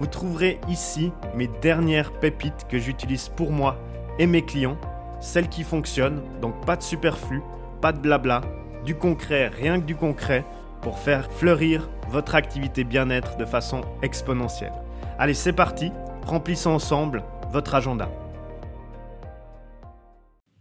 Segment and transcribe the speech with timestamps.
[0.00, 3.78] Vous trouverez ici mes dernières pépites que j'utilise pour moi
[4.18, 4.76] et mes clients,
[5.20, 7.42] celles qui fonctionnent, donc pas de superflu,
[7.80, 8.40] pas de blabla,
[8.84, 10.44] du concret, rien que du concret,
[10.82, 14.72] pour faire fleurir votre activité bien-être de façon exponentielle.
[15.18, 15.92] Allez, c'est parti,
[16.26, 18.10] remplissons ensemble votre agenda.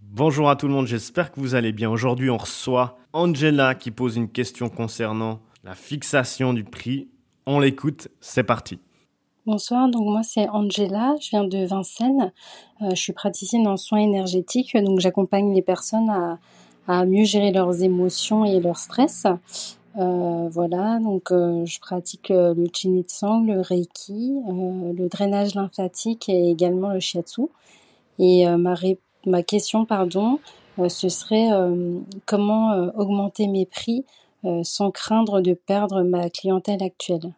[0.01, 1.89] Bonjour à tout le monde, j'espère que vous allez bien.
[1.89, 7.09] Aujourd'hui, on reçoit Angela qui pose une question concernant la fixation du prix.
[7.47, 8.79] On l'écoute, c'est parti.
[9.45, 12.31] Bonsoir, donc moi c'est Angela, je viens de Vincennes,
[12.81, 16.39] euh, je suis praticienne en soins énergétiques, donc j'accompagne les personnes
[16.87, 19.27] à, mieux gérer leurs émotions et leur stress.
[19.99, 22.55] Euh, voilà, donc euh, je pratique le
[23.09, 27.41] Sang, le Reiki, le drainage lymphatique et également le Shiatsu.
[28.19, 28.75] Et ma
[29.25, 30.39] ma question, pardon,
[30.87, 31.49] ce serait
[32.25, 34.05] comment augmenter mes prix
[34.63, 37.33] sans craindre de perdre ma clientèle actuelle?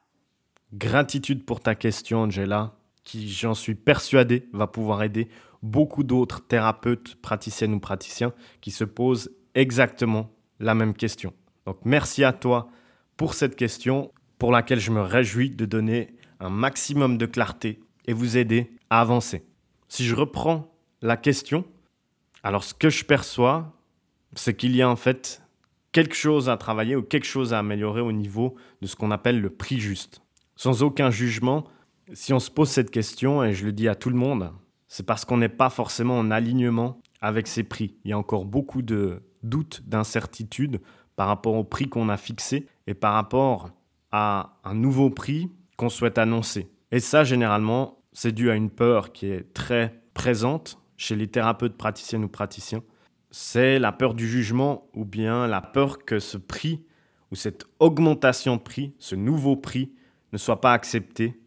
[0.75, 5.29] Gratitude pour ta question, Angela, qui, j'en suis persuadé, va pouvoir aider
[5.63, 11.33] beaucoup d'autres thérapeutes, praticiennes ou praticiens qui se posent exactement la même question.
[11.65, 12.67] Donc merci à toi
[13.15, 18.11] pour cette question pour laquelle je me réjouis de donner un maximum de clarté et
[18.11, 19.45] vous aider à avancer.
[19.87, 21.63] Si je reprends la question,
[22.43, 23.73] alors ce que je perçois,
[24.35, 25.41] c'est qu'il y a en fait
[25.93, 29.39] quelque chose à travailler ou quelque chose à améliorer au niveau de ce qu'on appelle
[29.39, 30.21] le prix juste.
[30.55, 31.65] Sans aucun jugement,
[32.13, 34.51] si on se pose cette question, et je le dis à tout le monde,
[34.87, 37.95] c'est parce qu'on n'est pas forcément en alignement avec ces prix.
[38.03, 40.81] Il y a encore beaucoup de doutes, d'incertitudes
[41.15, 43.69] par rapport au prix qu'on a fixé et par rapport
[44.11, 46.69] à un nouveau prix qu'on souhaite annoncer.
[46.91, 51.75] Et ça, généralement, c'est dû à une peur qui est très présente chez les thérapeutes
[51.75, 52.81] praticiennes ou praticiens,
[53.31, 56.85] c'est la peur du jugement ou bien la peur que ce prix
[57.31, 59.91] ou cette augmentation de prix, ce nouveau prix,
[60.35, 61.39] ne soit pas accepté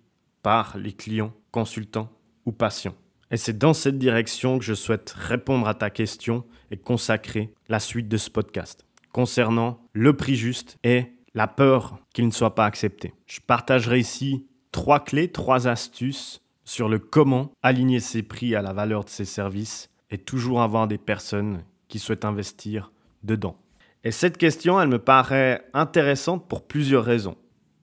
[0.42, 2.10] par les clients, consultants
[2.46, 2.94] ou patients.
[3.30, 7.80] Et c'est dans cette direction que je souhaite répondre à ta question et consacrer la
[7.80, 11.04] suite de ce podcast concernant le prix juste et
[11.34, 13.12] la peur qu'il ne soit pas accepté.
[13.26, 18.72] Je partagerai ici trois clés, trois astuces sur le comment aligner ses prix à la
[18.72, 22.90] valeur de ses services et toujours avoir des personnes qui souhaitent investir
[23.22, 23.56] dedans.
[24.02, 27.36] Et cette question, elle me paraît intéressante pour plusieurs raisons.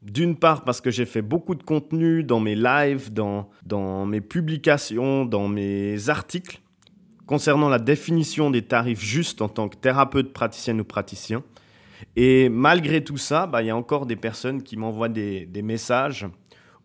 [0.05, 5.25] D'une part parce que j'ai fait beaucoup de contenu dans mes lives, dans, mes publications,
[5.25, 6.61] dans mes articles
[7.25, 11.43] concernant la définition des tarifs justes en tant que thérapeute, praticienne ou praticien.
[12.15, 15.63] Et malgré tout ça, bah, il y a encore des personnes qui m'envoient des, des
[15.63, 16.27] messages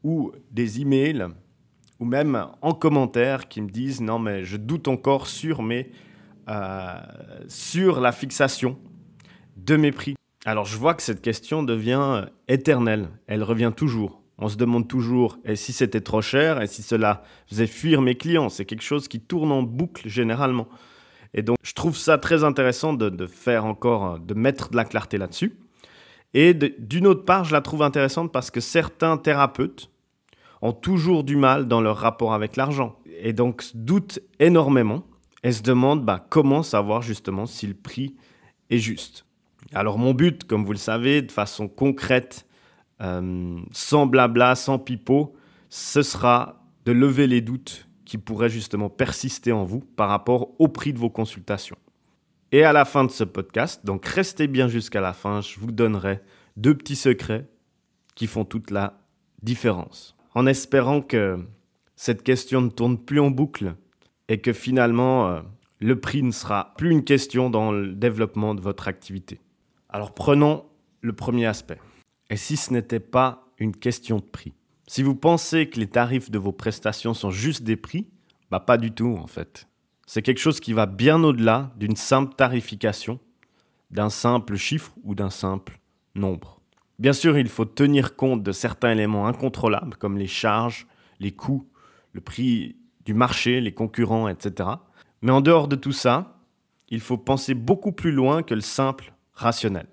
[0.02, 1.26] ou des emails
[1.98, 5.90] ou même en commentaire qui me disent non mais je doute encore sur mes
[6.48, 7.00] euh,
[7.46, 8.76] sur la fixation
[9.56, 10.16] de mes prix.
[10.46, 14.22] Alors je vois que cette question devient éternelle, elle revient toujours.
[14.38, 18.14] On se demande toujours et si c'était trop cher et si cela faisait fuir mes
[18.14, 18.48] clients?
[18.48, 20.66] C'est quelque chose qui tourne en boucle généralement.
[21.34, 25.18] Et donc je trouve ça très intéressant de, faire encore, de mettre de la clarté
[25.18, 25.58] là-dessus.
[26.32, 29.90] Et d'une autre part, je la trouve intéressante parce que certains thérapeutes
[30.62, 32.98] ont toujours du mal dans leur rapport avec l'argent.
[33.18, 35.04] Et donc doutent énormément
[35.42, 38.16] et se demandent bah, comment savoir justement si le prix
[38.70, 39.26] est juste.
[39.74, 42.46] Alors mon but, comme vous le savez, de façon concrète,
[43.02, 45.34] euh, sans blabla, sans pipeau,
[45.68, 50.68] ce sera de lever les doutes qui pourraient justement persister en vous par rapport au
[50.68, 51.78] prix de vos consultations.
[52.52, 55.70] Et à la fin de ce podcast, donc restez bien jusqu'à la fin, je vous
[55.70, 56.20] donnerai
[56.56, 57.48] deux petits secrets
[58.16, 58.98] qui font toute la
[59.42, 61.38] différence en espérant que
[61.96, 63.74] cette question ne tourne plus en boucle
[64.28, 65.40] et que finalement euh,
[65.80, 69.40] le prix ne sera plus une question dans le développement de votre activité.
[69.92, 70.66] Alors prenons
[71.00, 71.80] le premier aspect.
[72.30, 74.54] Et si ce n'était pas une question de prix?
[74.86, 78.06] Si vous pensez que les tarifs de vos prestations sont juste des prix,
[78.52, 79.66] bah pas du tout en fait.
[80.06, 83.18] C'est quelque chose qui va bien au-delà d'une simple tarification,
[83.90, 85.80] d'un simple chiffre ou d'un simple
[86.14, 86.60] nombre.
[87.00, 90.86] Bien sûr, il faut tenir compte de certains éléments incontrôlables comme les charges,
[91.18, 91.68] les coûts,
[92.12, 94.68] le prix du marché, les concurrents, etc.
[95.22, 96.38] Mais en dehors de tout ça,
[96.90, 99.86] il faut penser beaucoup plus loin que le simple rationnel.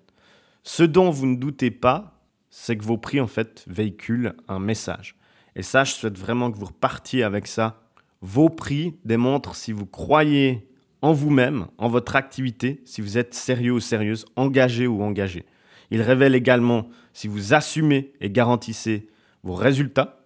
[0.64, 5.16] Ce dont vous ne doutez pas, c'est que vos prix en fait véhiculent un message.
[5.56, 7.82] Et ça, je souhaite vraiment que vous repartiez avec ça
[8.22, 10.68] Vos prix démontrent si vous croyez
[11.02, 15.46] en vous-même, en votre activité, si vous êtes sérieux ou sérieuse, engagé ou engagé.
[15.92, 19.08] Ils révèlent également si vous assumez et garantissez
[19.44, 20.26] vos résultats.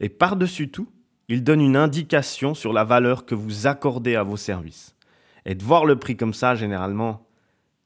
[0.00, 0.88] Et par-dessus tout,
[1.28, 4.96] ils donnent une indication sur la valeur que vous accordez à vos services.
[5.44, 7.27] Et de voir le prix comme ça, généralement,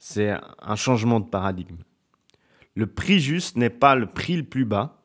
[0.05, 1.77] c'est un changement de paradigme.
[2.75, 5.05] Le prix juste n'est pas le prix le plus bas.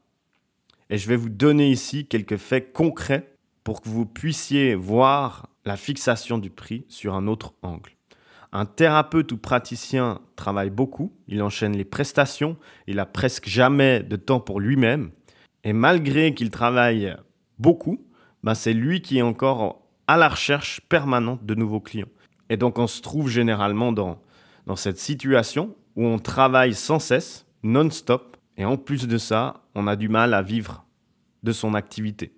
[0.89, 3.31] Et je vais vous donner ici quelques faits concrets
[3.63, 7.91] pour que vous puissiez voir la fixation du prix sur un autre angle.
[8.51, 12.57] Un thérapeute ou praticien travaille beaucoup, il enchaîne les prestations,
[12.87, 15.11] il a presque jamais de temps pour lui-même,
[15.63, 17.15] et malgré qu'il travaille
[17.59, 18.03] beaucoup,
[18.41, 22.09] ben c'est lui qui est encore à la recherche permanente de nouveaux clients.
[22.49, 24.21] Et donc on se trouve généralement dans,
[24.67, 29.87] dans cette situation où on travaille sans cesse, non-stop, et en plus de ça, on
[29.87, 30.85] a du mal à vivre
[31.41, 32.33] de son activité.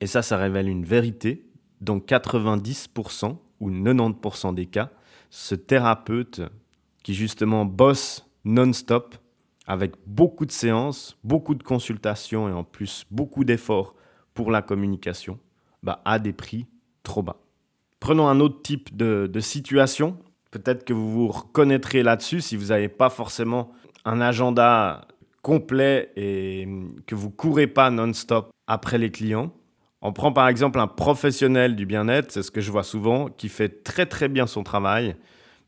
[0.00, 1.44] Et ça, ça révèle une vérité.
[1.80, 4.90] Dans 90% ou 90% des cas,
[5.30, 6.40] ce thérapeute
[7.02, 9.16] qui justement bosse non-stop
[9.66, 13.96] avec beaucoup de séances, beaucoup de consultations et en plus beaucoup d'efforts
[14.34, 15.40] pour la communication,
[15.82, 16.66] bah, a des prix
[17.02, 17.40] trop bas.
[17.98, 20.16] Prenons un autre type de situation.
[20.52, 23.72] Peut-être que vous vous reconnaîtrez là-dessus si vous n'avez pas forcément
[24.04, 25.08] un agenda
[25.40, 26.68] complet et
[27.06, 29.50] que vous courez pas non-stop après les clients.
[30.02, 33.48] On prend par exemple un professionnel du bien-être, c'est ce que je vois souvent, qui
[33.48, 35.16] fait très très bien son travail,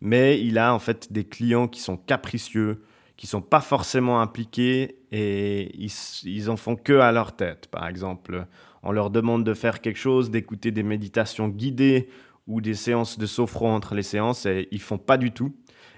[0.00, 2.82] mais il a en fait des clients qui sont capricieux,
[3.16, 5.92] qui sont pas forcément impliqués et ils,
[6.24, 7.68] ils en font que à leur tête.
[7.68, 8.46] Par exemple,
[8.82, 12.08] on leur demande de faire quelque chose, d'écouter des méditations guidées
[12.46, 15.54] ou des séances de sophro entre les séances et ils font pas du tout.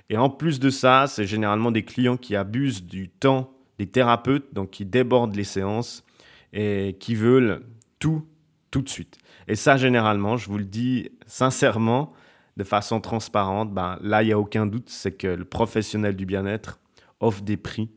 [0.09, 4.55] Et en plus de ça, c'est généralement des clients qui abusent du temps des thérapeutes,
[4.55, 6.05] donc qui débordent les séances
[6.53, 7.67] et qui veulent
[7.99, 8.25] tout
[8.71, 9.19] tout de suite.
[9.49, 12.13] Et ça, généralement, je vous le dis sincèrement,
[12.57, 16.27] de façon transparente, ben, là, il n'y a aucun doute, c'est que le professionnel du
[16.27, 16.81] bien-être
[17.21, 17.91] offre des prix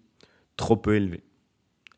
[0.57, 1.23] trop peu élevés.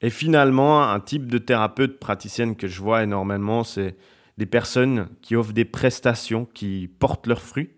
[0.01, 3.95] Et finalement, un type de thérapeute praticienne que je vois énormément, c'est
[4.38, 7.69] des personnes qui offrent des prestations qui portent leurs fruits,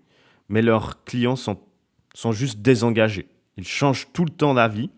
[0.50, 1.60] mais leurs clients sont,
[2.14, 3.28] sont juste désengagés.
[3.58, 4.90] Ils changent tout le temps d'avis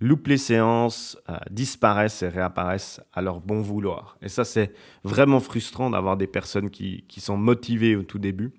[0.00, 4.16] loupent les séances, euh, disparaissent et réapparaissent à leur bon vouloir.
[4.22, 4.72] Et ça, c'est
[5.04, 8.52] vraiment frustrant d'avoir des personnes qui, sont motivées au tout début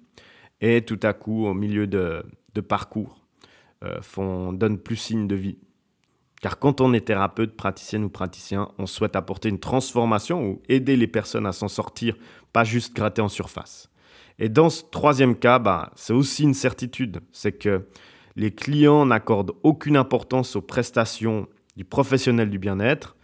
[0.61, 2.23] et tout à coup, au milieu de,
[2.67, 3.25] parcours,
[3.85, 5.57] euh, font, donnent plus signe de vie.
[6.41, 10.95] Car quand on est thérapeute, praticienne ou praticien, on souhaite apporter une transformation ou aider
[10.95, 12.15] les personnes à s'en sortir,
[12.53, 13.89] pas juste gratter en surface.
[14.39, 17.87] Et dans ce troisième cas, bah, c'est aussi une certitude, c'est que
[18.37, 23.17] les clients n'accordent aucune importance aux prestations du professionnel du bien-être.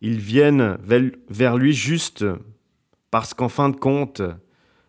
[0.00, 0.78] Ils viennent
[1.28, 2.24] vers lui juste
[3.10, 4.22] parce qu'en fin de compte,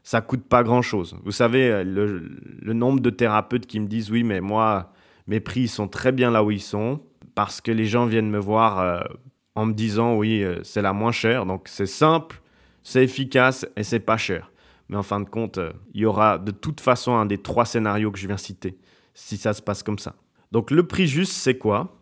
[0.04, 1.18] ça coûte pas grand-chose.
[1.24, 4.94] Vous savez, le, nombre de thérapeutes qui me disent oui, mais moi,
[5.28, 7.02] mes prix sont très bien là où ils sont
[7.36, 9.02] parce que les gens viennent me voir euh,
[9.56, 11.46] en me disant oui, euh, c'est la moins chère.
[11.46, 12.42] Donc c'est simple,
[12.84, 14.52] c'est efficace et c'est pas cher.
[14.90, 17.66] Mais en fin de compte, euh, il y aura de toute façon un des trois
[17.66, 18.78] scénarios que je viens citer
[19.14, 20.16] si ça se passe comme ça.
[20.52, 21.98] Donc le prix juste, c'est quoi?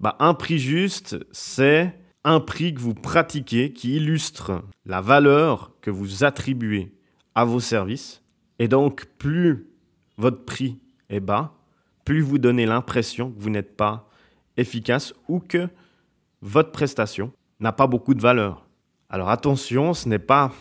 [0.00, 5.90] Bah, Un prix juste, c'est un prix que vous pratiquez qui illustre la valeur que
[5.90, 6.92] vous attribuez
[7.34, 8.22] à vos services.
[8.58, 9.68] Et donc, plus
[10.16, 11.54] votre prix est bas,
[12.04, 14.05] plus vous donnez l'impression que vous n'êtes pas
[14.56, 15.68] efficace ou que
[16.42, 18.66] votre prestation n'a pas beaucoup de valeur.
[19.08, 20.52] Alors attention, ce n'est pas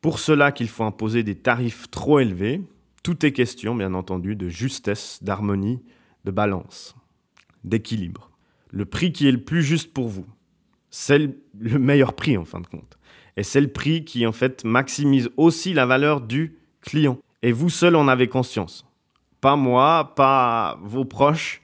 [0.00, 2.60] pour cela qu'il faut imposer des tarifs trop élevés,
[3.02, 5.82] tout est question, bien entendu, de justesse, d'harmonie,
[6.24, 6.94] de balance,
[7.64, 8.30] d'équilibre.
[8.70, 10.26] Le prix qui est le plus juste pour vous,
[10.90, 12.98] c'est le meilleur prix en fin de compte.
[13.36, 17.18] Et c'est le prix qui en fait maximise aussi la valeur du client.
[17.42, 18.86] Et vous seul en avez conscience.
[19.40, 21.61] Pas moi, pas vos proches,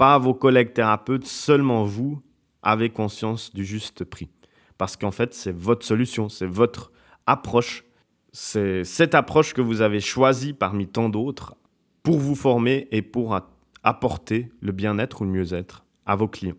[0.00, 2.22] pas vos collègues thérapeutes, seulement vous
[2.62, 4.30] avez conscience du juste prix.
[4.78, 6.90] Parce qu'en fait, c'est votre solution, c'est votre
[7.26, 7.84] approche
[8.32, 11.54] c'est cette approche que vous avez choisie parmi tant d'autres
[12.02, 13.38] pour vous former et pour
[13.82, 16.56] apporter le bien-être ou le mieux-être à vos clients.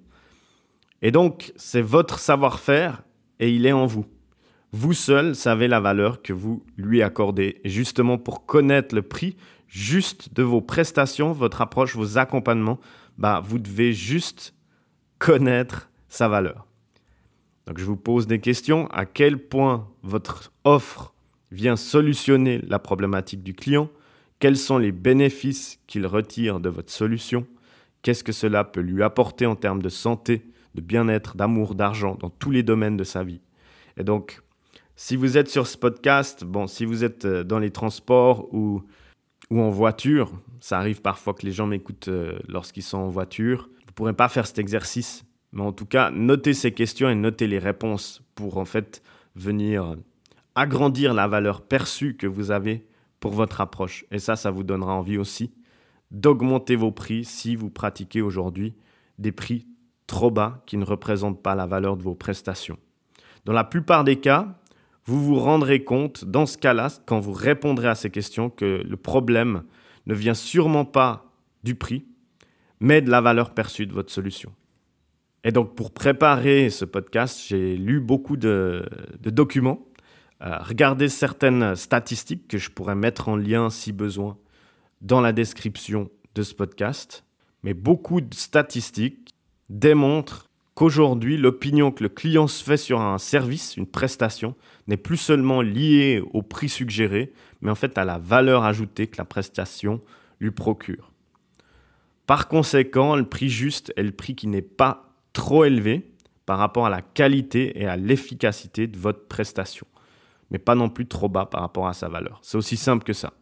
[1.01, 3.01] Et donc, c'est votre savoir-faire
[3.39, 4.05] et il est en vous.
[4.71, 7.59] Vous seul savez la valeur que vous lui accordez.
[7.63, 9.35] Et justement, pour connaître le prix
[9.67, 12.79] juste de vos prestations, votre approche, vos accompagnements,
[13.21, 14.55] bah, vous devez juste
[15.19, 16.65] connaître sa valeur.
[17.67, 18.87] Donc, je vous pose des questions.
[18.87, 21.13] À quel point votre offre
[21.51, 23.91] vient solutionner la problématique du client,
[24.39, 27.45] quels sont les bénéfices qu'il retire de votre solution,
[28.01, 32.31] qu'est-ce que cela peut lui apporter en termes de santé, de bien-être, d'amour, d'argent, dans
[32.31, 33.41] tous les domaines de sa vie?
[33.97, 34.41] Et donc,
[35.03, 38.83] Si vous êtes sur ce podcast, bon, si vous êtes euh, dans les transports ou,
[39.51, 40.31] ou en voiture,
[40.61, 44.13] ça arrive parfois que les gens m'écoutent euh, lorsqu'ils sont en voiture, vous ne pourrez
[44.13, 45.25] pas faire cet exercice.
[45.51, 49.03] Mais en tout cas, notez ces questions et notez les réponses pour en fait
[49.35, 49.97] venir
[50.55, 52.87] agrandir la valeur perçue que vous avez
[53.19, 54.05] pour votre approche.
[54.09, 55.53] Et ça, ça vous donnera envie aussi
[56.11, 58.73] d'augmenter vos prix si vous pratiquez aujourd'hui
[59.19, 59.67] des prix
[60.07, 62.77] trop bas qui ne représentent pas la valeur de vos prestations.
[63.43, 64.60] Dans la plupart des cas,
[65.05, 68.97] vous vous rendrez compte, dans ce cas-là, quand vous répondrez à ces questions, que le
[68.97, 69.63] problème
[70.05, 71.31] ne vient sûrement pas
[71.63, 72.05] du prix,
[72.79, 74.51] mais de la valeur perçue de votre solution.
[75.43, 78.87] Et donc, pour préparer ce podcast, j'ai lu beaucoup de,
[79.21, 79.87] documents,
[80.43, 84.37] euh, regardé certaines statistiques que je pourrais mettre en lien si besoin
[85.01, 87.25] dans la description de ce podcast.
[87.63, 89.33] Mais beaucoup de statistiques
[89.69, 94.55] démontrent qu'aujourd'hui, l'opinion que le client se fait sur un service, une prestation,
[94.87, 99.17] n'est plus seulement liée au prix suggéré, mais en fait à la valeur ajoutée que
[99.17, 100.01] la prestation
[100.39, 101.11] lui procure.
[102.25, 106.11] Par conséquent, le prix juste est le prix qui n'est pas trop élevé
[106.45, 109.85] par rapport à la qualité et à l'efficacité de votre prestation,
[110.49, 112.39] mais pas non plus trop bas par rapport à sa valeur.
[112.41, 113.33] C'est aussi simple que ça.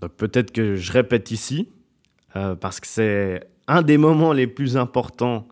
[0.00, 1.68] Donc peut-être que je répète ici,
[2.36, 5.46] euh, parce que c'est un des moments les plus importants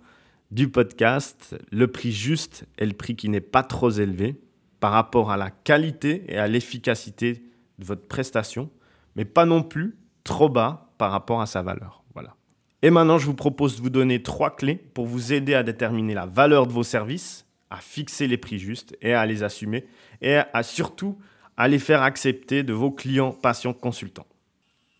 [0.51, 4.41] du podcast, le prix juste est le prix qui n'est pas trop élevé
[4.81, 7.45] par rapport à la qualité et à l'efficacité
[7.79, 8.71] de votre prestation,
[9.17, 12.03] mais pas non plus trop bas par rapport à sa valeur.
[12.15, 12.35] Voilà.
[12.83, 16.15] Et maintenant, je vous propose de vous donner trois clés pour vous aider à déterminer
[16.15, 19.87] la valeur de vos services, à fixer les prix justes et à les assumer,
[20.21, 21.19] et à surtout
[21.57, 24.27] à les faire accepter de vos clients, patients, consultants.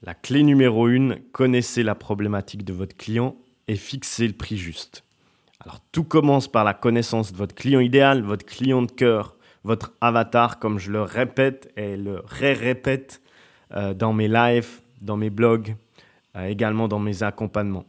[0.03, 5.05] La clé numéro une, connaissez la problématique de votre client et fixez le prix juste.
[5.61, 9.93] Alors tout commence par la connaissance de votre client idéal, votre client de cœur, votre
[10.01, 13.21] avatar, comme je le répète et le ré-répète
[13.75, 15.77] euh, dans mes lives, dans mes blogs,
[16.37, 17.85] euh, également dans mes accompagnements.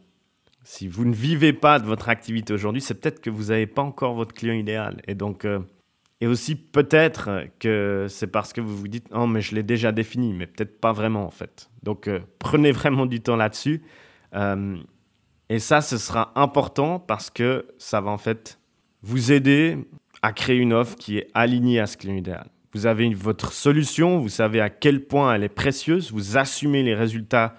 [0.64, 3.82] Si vous ne vivez pas de votre activité aujourd'hui, c'est peut-être que vous n'avez pas
[3.82, 5.00] encore votre client idéal.
[5.08, 5.60] Et donc, euh,
[6.20, 9.92] et aussi peut-être que c'est parce que vous vous dites, oh mais je l'ai déjà
[9.92, 11.70] défini, mais peut-être pas vraiment en fait.
[11.82, 13.82] Donc prenez vraiment du temps là-dessus.
[15.52, 18.58] Et ça, ce sera important parce que ça va en fait
[19.02, 19.76] vous aider
[20.22, 22.46] à créer une offre qui est alignée à ce client idéal.
[22.72, 26.94] Vous avez votre solution, vous savez à quel point elle est précieuse, vous assumez les
[26.94, 27.54] résultats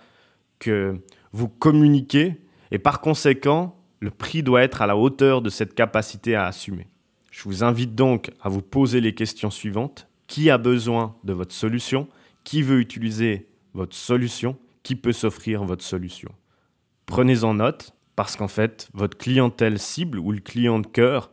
[0.57, 0.99] que
[1.33, 6.33] vous communiquez et par conséquent, le prix doit être à la hauteur de cette capacité
[6.33, 6.87] à assumer.
[7.29, 10.07] Je vous invite donc à vous poser les questions suivantes.
[10.25, 12.07] Qui a besoin de votre solution?
[12.43, 13.45] Qui veut utiliser
[13.75, 14.57] votre solution?
[14.81, 16.31] Qui peut s'offrir votre solution?
[17.13, 21.29] Prenez-en note parce qu'en fait, votre clientèle cible ou le client de cœur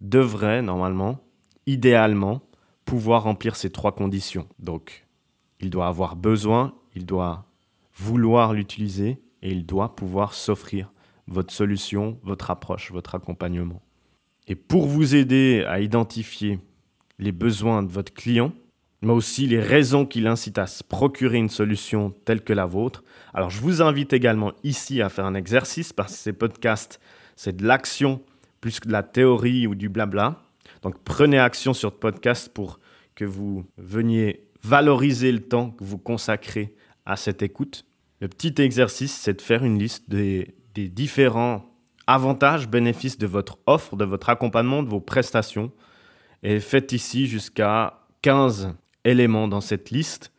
[0.00, 1.20] devrait normalement,
[1.66, 2.40] idéalement,
[2.86, 4.48] pouvoir remplir ces trois conditions.
[4.58, 5.04] Donc,
[5.60, 7.44] il doit avoir besoin, il doit
[7.94, 10.90] vouloir l'utiliser et il doit pouvoir s'offrir
[11.26, 13.82] votre solution, votre approche, votre accompagnement.
[14.46, 16.58] Et pour vous aider à identifier
[17.18, 18.54] les besoins de votre client,
[19.02, 23.04] mais aussi les raisons qui l'incitent à se procurer une solution telle que la vôtre,
[23.32, 27.00] alors je vous invite également ici à faire un exercice parce que ces podcasts,
[27.36, 28.20] c'est de l'action
[28.60, 30.42] plus que de la théorie ou du blabla.
[30.82, 32.80] Donc prenez action sur ce podcast pour
[33.14, 36.74] que vous veniez valoriser le temps que vous consacrez
[37.06, 37.84] à cette écoute.
[38.20, 41.64] Le petit exercice, c'est de faire une liste des, des différents
[42.08, 45.70] avantages, bénéfices de votre offre, de votre accompagnement, de vos prestations.
[46.42, 48.74] Et faites ici jusqu'à 15
[49.04, 50.32] éléments dans cette liste.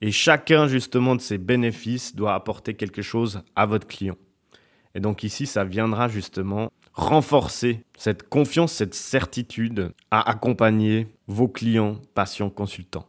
[0.00, 4.16] Et chacun justement de ces bénéfices doit apporter quelque chose à votre client.
[4.94, 12.00] Et donc ici, ça viendra justement renforcer cette confiance, cette certitude à accompagner vos clients,
[12.14, 13.06] patients, consultants.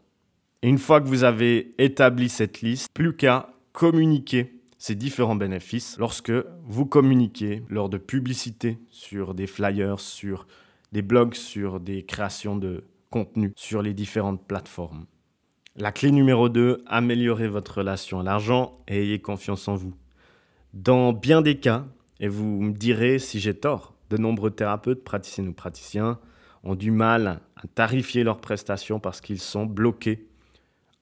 [0.62, 5.98] Et une fois que vous avez établi cette liste, plus qu'à communiquer ces différents bénéfices
[5.98, 6.32] lorsque
[6.66, 10.48] vous communiquez lors de publicités sur des flyers, sur
[10.92, 15.06] des blogs, sur des créations de contenu sur les différentes plateformes.
[15.76, 19.94] La clé numéro 2, améliorez votre relation à l'argent et ayez confiance en vous.
[20.74, 21.86] Dans bien des cas,
[22.20, 23.94] et vous me direz si j'ai tort.
[24.10, 26.20] De nombreux thérapeutes, praticiens ou praticiens,
[26.64, 30.28] ont du mal à tarifier leurs prestations parce qu'ils sont bloqués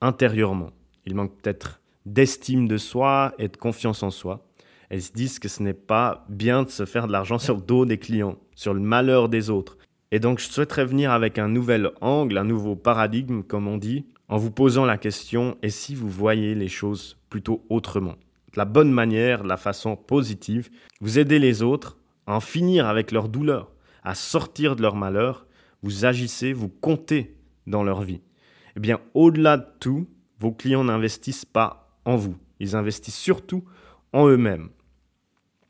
[0.01, 0.71] intérieurement.
[1.05, 4.47] Ils manquent peut-être d'estime de soi et de confiance en soi.
[4.89, 7.61] Elles se disent que ce n'est pas bien de se faire de l'argent sur le
[7.61, 9.77] dos des clients, sur le malheur des autres.
[10.11, 14.05] Et donc je souhaiterais venir avec un nouvel angle, un nouveau paradigme, comme on dit,
[14.27, 18.15] en vous posant la question, et si vous voyez les choses plutôt autrement?
[18.55, 20.69] La bonne manière, de la façon positive.
[21.01, 23.71] Vous aidez les autres à en finir avec leur douleur,
[24.03, 25.45] à sortir de leur malheur.
[25.83, 27.35] Vous agissez, vous comptez
[27.67, 28.21] dans leur vie.
[28.75, 30.07] Eh bien, au-delà de tout,
[30.39, 32.35] vos clients n'investissent pas en vous.
[32.59, 33.63] Ils investissent surtout
[34.13, 34.69] en eux-mêmes.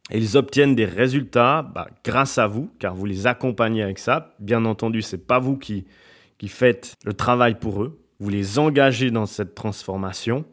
[0.10, 4.36] Et ils obtiennent des résultats bah, grâce à vous, car vous les accompagnez avec ça.
[4.40, 5.86] Bien entendu, ce n'est pas vous qui,
[6.38, 8.00] qui faites le travail pour eux.
[8.20, 10.46] Vous les engagez dans cette transformation.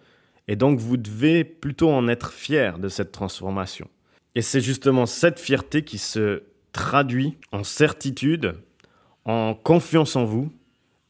[0.49, 3.89] Et donc, vous devez plutôt en être fier de cette transformation.
[4.35, 8.55] Et c'est justement cette fierté qui se traduit en certitude,
[9.25, 10.53] en confiance en vous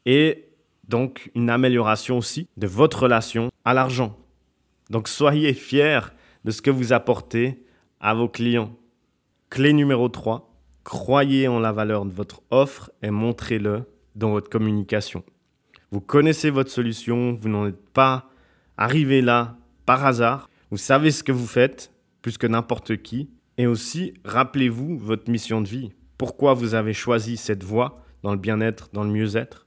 [0.05, 0.45] et
[0.87, 4.17] donc une amélioration aussi de votre relation à l'argent.
[4.89, 5.99] Donc soyez fiers
[6.45, 7.65] de ce que vous apportez
[7.99, 8.75] à vos clients.
[9.49, 13.83] Clé numéro 3, croyez en la valeur de votre offre et montrez-le
[14.15, 15.23] dans votre communication.
[15.91, 18.29] Vous connaissez votre solution, vous n'en êtes pas
[18.77, 23.67] arrivé là par hasard, vous savez ce que vous faites plus que n'importe qui, et
[23.67, 25.93] aussi rappelez-vous votre mission de vie.
[26.17, 29.65] Pourquoi vous avez choisi cette voie dans le bien-être, dans le mieux-être?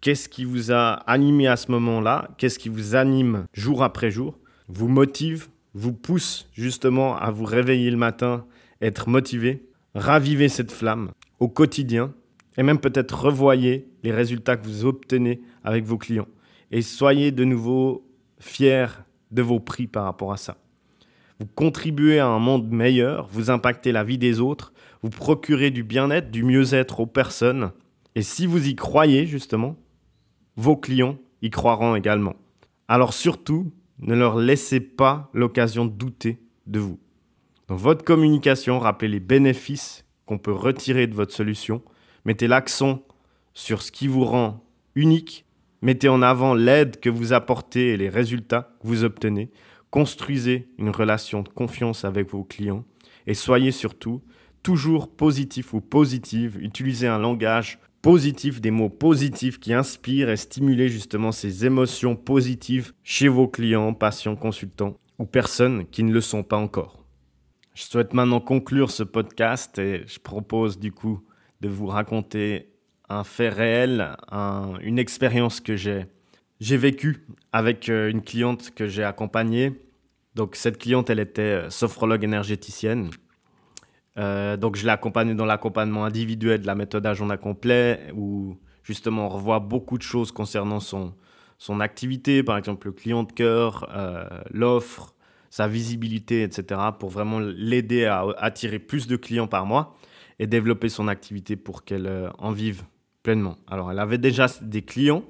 [0.00, 2.28] Qu'est-ce qui vous a animé à ce moment-là?
[2.38, 4.38] Qu'est-ce qui vous anime jour après jour?
[4.68, 8.46] Vous motive, vous pousse justement à vous réveiller le matin,
[8.80, 12.14] être motivé, raviver cette flamme au quotidien
[12.56, 16.28] et même peut-être revoyez les résultats que vous obtenez avec vos clients
[16.70, 18.86] et soyez de nouveau fiers
[19.30, 20.56] de vos prix par rapport à ça.
[21.40, 25.82] Vous contribuez à un monde meilleur, vous impactez la vie des autres, vous procurez du
[25.82, 27.72] bien-être, du mieux-être aux personnes.
[28.14, 29.76] Et si vous y croyez justement,
[30.56, 32.36] vos clients y croiront également.
[32.86, 36.98] Alors surtout, ne leur laissez pas l'occasion de douter de vous.
[37.68, 41.82] Dans votre communication, rappelez les bénéfices qu'on peut retirer de votre solution.
[42.24, 43.02] Mettez l'accent
[43.54, 45.46] sur ce qui vous rend unique.
[45.82, 49.50] Mettez en avant l'aide que vous apportez et les résultats que vous obtenez.
[49.90, 52.84] Construisez une relation de confiance avec vos clients.
[53.26, 54.22] Et soyez surtout
[54.62, 56.58] toujours positif ou positive.
[56.60, 62.92] Utilisez un langage positifs, des mots positifs qui inspirent et stimulent justement ces émotions positives
[63.02, 67.02] chez vos clients, patients, consultants ou personnes qui ne le sont pas encore.
[67.72, 71.24] Je souhaite maintenant conclure ce podcast et je propose du coup
[71.62, 72.74] de vous raconter
[73.08, 74.14] un fait réel,
[74.82, 76.04] une expérience que j'ai
[76.60, 79.72] j'ai vécue avec euh, une cliente que j'ai accompagnée.
[80.34, 83.10] Donc cette cliente, elle était euh, sophrologue énergéticienne.
[84.18, 89.26] Euh, donc, je l'ai accompagné dans l'accompagnement individuel de la méthode agenda complet, où justement
[89.26, 91.14] on revoit beaucoup de choses concernant son,
[91.58, 95.14] son activité, par exemple le client de cœur, euh, l'offre,
[95.50, 99.94] sa visibilité, etc., pour vraiment l'aider à attirer plus de clients par mois
[100.40, 102.82] et développer son activité pour qu'elle euh, en vive
[103.22, 103.56] pleinement.
[103.68, 105.24] Alors, elle avait déjà des clients,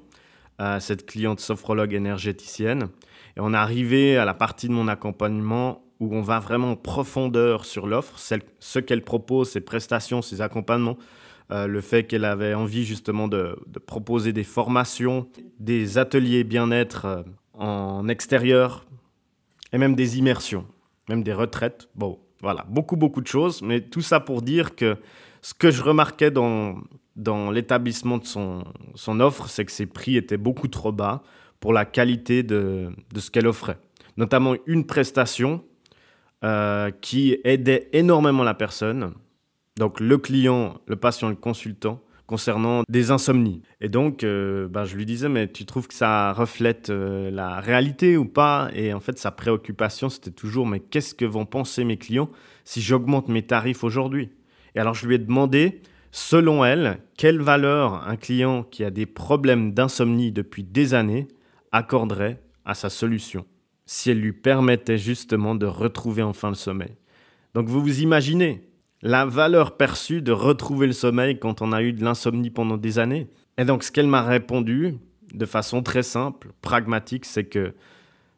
[0.79, 2.87] cette cliente sophrologue énergéticienne,
[3.37, 6.75] et on est arrivé à la partie de mon accompagnement où on va vraiment en
[6.75, 8.19] profondeur sur l'offre,
[8.59, 10.97] ce qu'elle propose, ses prestations, ses accompagnements,
[11.51, 13.55] euh, le fait qu'elle avait envie justement de,
[13.85, 15.27] proposer des formations,
[15.59, 18.85] des ateliers bien-être euh, en extérieur
[19.71, 20.65] et même des immersions,
[21.07, 21.87] même des retraites.
[21.95, 24.97] Bon, voilà, beaucoup, beaucoup de choses, mais tout ça pour dire que
[25.41, 26.81] ce que je remarquais dans,
[27.51, 31.21] l'établissement de son, offre, c'est que ses prix étaient beaucoup trop bas
[31.59, 33.77] pour la qualité de ce qu'elle offrait.
[34.17, 35.63] Notamment une prestation
[36.45, 39.13] euh, qui aidait énormément la personne,
[39.77, 43.61] donc le client, le patient, le consultant, concernant des insomnies.
[43.81, 47.59] Et donc, euh, bah, je lui disais, mais tu trouves que ça reflète euh, la
[47.59, 48.69] réalité ou pas?
[48.73, 52.29] Et en fait, sa préoccupation, c'était toujours, mais qu'est-ce que vont penser mes clients
[52.63, 54.29] si j'augmente mes tarifs aujourd'hui?
[54.75, 55.81] Et alors, je lui ai demandé,
[56.11, 61.27] selon elle, quelle valeur un client qui a des problèmes d'insomnie depuis des années
[61.71, 63.45] accorderait à sa solution?
[63.85, 66.95] Si elle lui permettait justement de retrouver enfin le sommeil.
[67.53, 68.69] Donc vous vous imaginez
[69.01, 72.97] la valeur perçue de retrouver le sommeil quand on a eu de l'insomnie pendant des
[72.99, 73.27] années.
[73.57, 74.95] Et donc ce qu'elle m'a répondu
[75.33, 77.73] de façon très simple, pragmatique, c'est que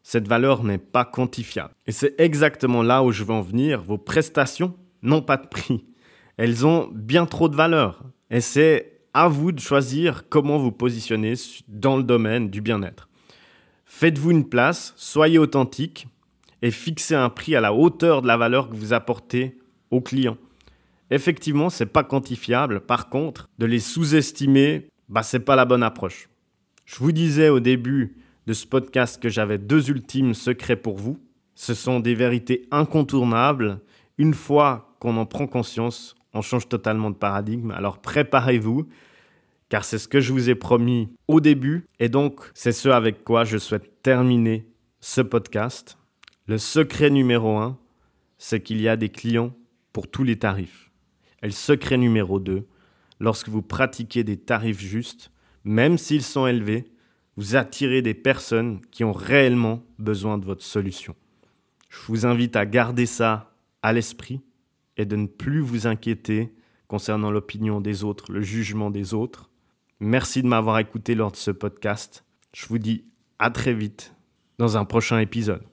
[0.04, 1.74] cette valeur n'est pas quantifiable.
[1.86, 3.82] Et c'est exactement là où je veux en venir.
[3.82, 5.86] Vos prestations n'ont pas de prix.
[6.38, 8.04] Elles ont bien trop de valeur.
[8.30, 11.34] Et c'est à vous de choisir comment vous positionner
[11.68, 13.07] dans le domaine du bien-être.
[14.00, 16.08] Faites-vous une place, soyez authentique
[16.62, 19.58] et fixez un prix à la hauteur de la valeur que vous apportez
[19.90, 20.38] aux clients.
[21.10, 22.82] Effectivement, c'est pas quantifiable.
[22.82, 26.30] Par contre, de les sous-estimer, bah c'est pas la bonne approche.
[26.86, 31.18] Je vous disais au début de ce podcast que j'avais deux ultimes secrets pour vous.
[31.56, 33.80] Ce sont des vérités incontournables.
[34.20, 37.72] Une fois qu'on en prend conscience, on change totalement de paradigme.
[37.72, 38.88] Alors préparez-vous
[39.70, 43.24] car c'est ce que je vous ai promis au début, et donc c'est ce avec
[43.24, 44.68] quoi je souhaite terminer
[45.00, 45.98] ce podcast.
[46.48, 47.78] Le secret numéro un,
[48.38, 49.54] c'est qu'il y a des clients
[49.94, 50.92] pour tous les tarifs.
[51.44, 52.66] Et le secret numéro 2,
[53.20, 55.32] lorsque vous pratiquez des tarifs justes,
[55.64, 56.86] même s'ils sont élevés,
[57.36, 61.16] vous attirez des personnes qui ont réellement besoin de votre solution.
[61.90, 64.42] Je vous invite à garder ça à l'esprit
[64.98, 66.54] et de ne plus vous inquiéter
[66.88, 69.47] concernant l'opinion des autres, le jugement des autres,
[70.00, 72.24] Merci de m'avoir écouté lors de ce podcast.
[72.54, 73.06] Je vous dis
[73.40, 74.14] à très vite
[74.60, 75.64] dans un prochain épisode.